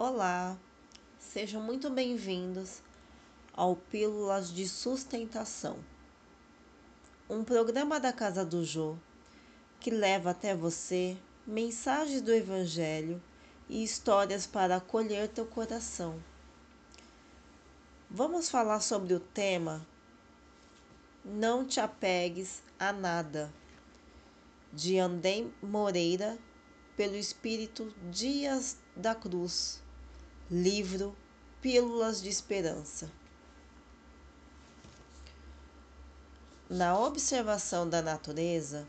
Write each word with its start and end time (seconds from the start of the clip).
Olá, 0.00 0.56
sejam 1.18 1.60
muito 1.60 1.90
bem-vindos 1.90 2.80
ao 3.52 3.74
Pílulas 3.74 4.54
de 4.54 4.68
Sustentação, 4.68 5.76
um 7.28 7.42
programa 7.42 7.98
da 7.98 8.12
Casa 8.12 8.44
do 8.44 8.64
Jô 8.64 8.94
que 9.80 9.90
leva 9.90 10.30
até 10.30 10.54
você 10.54 11.16
mensagens 11.44 12.22
do 12.22 12.32
Evangelho 12.32 13.20
e 13.68 13.82
histórias 13.82 14.46
para 14.46 14.76
acolher 14.76 15.30
teu 15.30 15.44
coração. 15.44 16.22
Vamos 18.08 18.48
falar 18.48 18.78
sobre 18.78 19.14
o 19.14 19.18
tema 19.18 19.84
Não 21.24 21.66
te 21.66 21.80
apegues 21.80 22.62
a 22.78 22.92
nada, 22.92 23.52
de 24.72 24.96
André 24.96 25.44
Moreira, 25.60 26.38
pelo 26.96 27.16
Espírito 27.16 27.92
Dias 28.12 28.76
da 28.94 29.12
Cruz 29.12 29.82
Livro 30.50 31.14
Pílulas 31.60 32.22
de 32.22 32.30
Esperança. 32.30 33.12
Na 36.70 36.98
observação 36.98 37.86
da 37.86 38.00
natureza, 38.00 38.88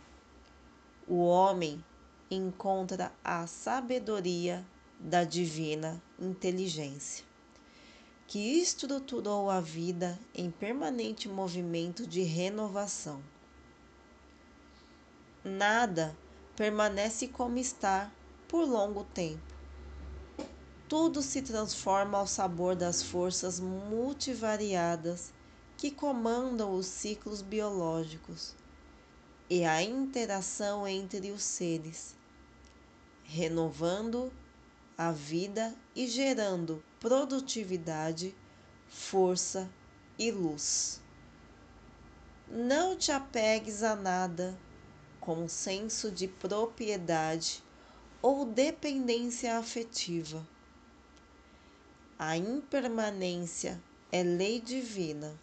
o 1.05 1.17
homem 1.17 1.83
encontra 2.31 3.11
a 3.21 3.45
sabedoria 3.45 4.65
da 4.97 5.25
divina 5.25 6.01
inteligência, 6.17 7.25
que 8.25 8.39
estruturou 8.61 9.49
a 9.49 9.59
vida 9.59 10.17
em 10.33 10.49
permanente 10.49 11.27
movimento 11.27 12.07
de 12.07 12.21
renovação. 12.21 13.21
Nada 15.43 16.15
permanece 16.55 17.27
como 17.27 17.57
está 17.57 18.09
por 18.47 18.63
longo 18.63 19.03
tempo 19.03 19.58
tudo 20.89 21.21
se 21.21 21.43
transforma 21.43 22.17
ao 22.17 22.25
sabor 22.25 22.75
das 22.75 23.03
forças 23.03 23.59
multivariadas 23.59 25.31
que 25.77 25.91
comandam 25.91 26.73
os 26.73 26.88
ciclos 26.88 27.44
biológicos 27.44 28.55
e 29.47 29.63
a 29.63 29.83
interação 29.83 30.88
entre 30.88 31.30
os 31.30 31.44
seres, 31.44 32.16
renovando 33.23 34.33
a 34.97 35.11
vida 35.11 35.75
e 35.95 36.08
gerando 36.08 36.83
produtividade, 37.00 38.35
força 38.88 39.69
e 40.17 40.31
luz. 40.31 41.00
Não 42.47 42.97
te 42.97 43.11
apegues 43.11 43.83
a 43.83 43.95
nada 43.95 44.58
com 45.22 45.47
senso 45.47 46.09
de 46.09 46.28
propriedade 46.28 47.63
ou 48.23 48.44
dependência 48.44 49.56
afetiva 49.56 50.44
a 52.22 52.36
impermanência 52.36 53.81
é 54.12 54.22
lei 54.22 54.59
divina 54.59 55.39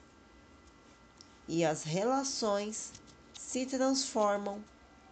e 1.48 1.64
as 1.64 1.84
relações 1.84 2.92
se 3.32 3.64
transformam 3.64 4.62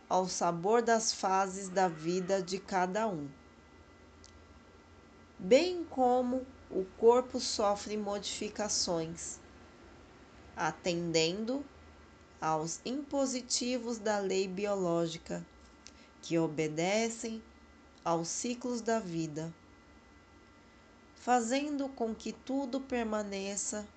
ao 0.07 0.29
sabor 0.29 0.83
das 0.83 1.15
fases 1.15 1.71
da 1.71 1.89
vida 1.89 2.43
de 2.43 2.59
cada 2.59 3.09
um. 3.09 3.31
Bem 5.39 5.85
como 5.85 6.47
o 6.71 6.85
corpo 6.99 7.41
sofre 7.41 7.97
modificações, 7.97 9.41
atendendo 10.55 11.65
aos 12.39 12.79
impositivos 12.85 13.99
da 13.99 14.19
lei 14.19 14.47
biológica 14.47 15.43
que 16.21 16.39
obedecem 16.39 17.43
aos 18.05 18.29
ciclos 18.29 18.83
da 18.83 19.01
vida 19.01 19.51
fazendo 21.25 21.89
com 21.89 22.15
que 22.15 22.33
tudo 22.33 22.83
permaneça 22.83 23.89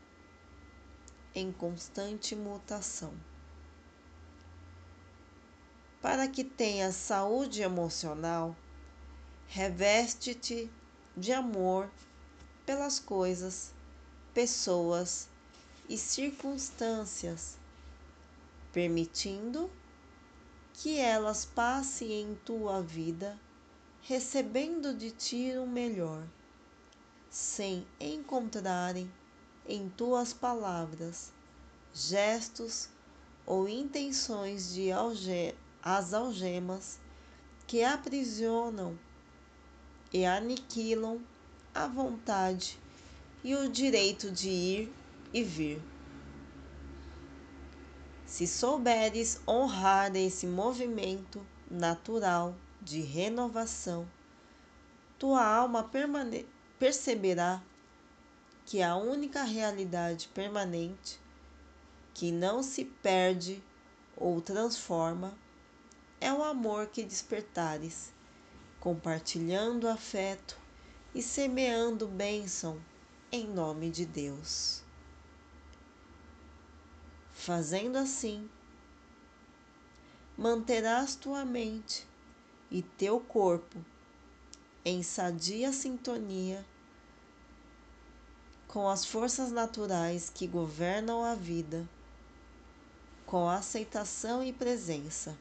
em 1.36 1.52
constante 1.52 2.33
mutação. 2.38 3.14
Para 6.02 6.30
que 6.30 6.42
tenhas 6.42 6.95
saúde 6.95 7.61
emocional, 7.61 8.55
reveste-te 9.49 10.71
de 11.17 11.33
amor 11.33 11.92
pelas 12.65 12.98
coisas, 12.98 13.73
pessoas 14.33 15.27
e 15.89 15.98
circunstâncias, 15.98 17.58
permitindo 18.71 19.70
que 20.76 20.98
elas 20.98 21.44
passem 21.44 22.21
em 22.21 22.36
tua 22.36 22.82
vida, 22.82 23.38
recebendo 24.02 24.94
de 24.94 25.11
ti 25.11 25.52
o 25.58 25.67
melhor 25.67 26.26
sem 27.37 27.86
encontrarem 27.99 29.08
em 29.70 29.87
tuas 29.89 30.33
palavras, 30.33 31.31
gestos 31.93 32.89
ou 33.45 33.70
intenções 33.70 34.73
de 34.73 34.92
alge 34.92 35.53
as 35.83 36.15
algemas 36.15 36.99
que 37.67 37.83
aprisionam 37.83 38.97
e 40.11 40.26
aniquilam 40.26 41.21
a 41.76 41.86
vontade 41.87 42.80
e 43.43 43.53
o 43.53 43.70
direito 43.70 44.31
de 44.31 44.49
ir 44.49 44.93
e 45.31 45.43
vir. 45.43 45.80
Se 48.26 48.47
souberes 48.47 49.39
honrar 49.47 50.15
esse 50.15 50.47
movimento 50.47 51.45
natural 51.70 52.55
de 52.81 52.99
renovação, 52.99 54.09
tua 55.20 55.45
alma 55.45 55.83
permanece 55.83 56.57
perceberá 56.80 57.61
que 58.65 58.82
a 58.82 58.95
única 58.95 59.43
realidade 59.43 60.27
permanente 60.30 61.20
que 62.14 62.32
não 62.32 62.61
se 62.61 62.83
perde 62.83 63.64
ou 64.15 64.42
transforma 64.42 65.38
é 66.20 66.33
o 66.33 66.43
amor 66.43 66.88
que 66.88 67.04
despertares, 67.04 68.11
compartilhando 68.80 69.88
afeto 69.88 70.58
e 71.14 71.21
semeando 71.21 72.08
bênção 72.08 72.82
em 73.32 73.48
nome 73.48 73.89
de 73.89 74.05
Deus. 74.05 74.82
Fazendo 77.32 77.98
assim, 77.98 78.49
manterás 80.36 81.15
tua 81.15 81.45
mente 81.45 82.08
e 82.70 82.82
teu 82.82 83.20
corpo 83.20 83.80
em 84.87 85.03
sadia 85.03 85.73
sintonia 85.73 86.65
com 88.70 88.87
as 88.87 89.03
forças 89.03 89.52
naturais 89.52 90.30
que 90.30 90.48
governam 90.48 91.25
a 91.25 91.36
vida, 91.36 91.86
com 93.26 93.49
aceitação 93.49 94.42
e 94.42 94.53
presença, 94.53 95.37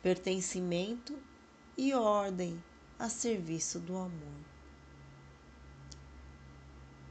pertencimento 0.00 1.18
e 1.76 1.92
ordem 1.92 2.62
a 3.00 3.08
serviço 3.08 3.80
do 3.80 3.96
amor. 3.96 4.40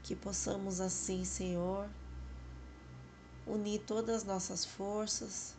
Que 0.02 0.16
possamos 0.16 0.80
assim, 0.80 1.22
Senhor, 1.22 1.86
unir 3.46 3.80
todas 3.80 4.22
as 4.22 4.24
nossas 4.24 4.64
forças 4.64 5.54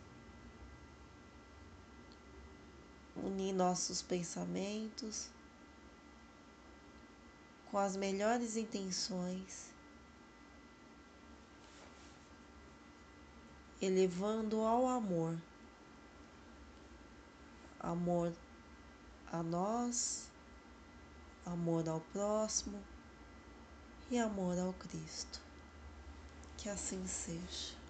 unir 3.16 3.52
nossos 3.52 4.02
pensamentos 4.02 5.30
com 7.70 7.78
as 7.78 7.96
melhores 7.96 8.56
intenções, 8.56 9.72
elevando 13.80 14.60
ao 14.60 14.86
amor, 14.86 15.36
amor 17.80 18.32
a 19.32 19.42
nós, 19.42 20.30
amor 21.44 21.88
ao 21.88 22.00
próximo 22.00 22.80
e 24.10 24.18
amor 24.18 24.58
ao 24.58 24.72
Cristo. 24.74 25.42
Que 26.56 26.68
assim 26.68 27.04
seja. 27.06 27.83